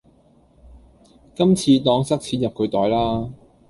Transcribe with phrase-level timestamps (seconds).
[1.35, 3.29] 今次當塞錢入佢袋啦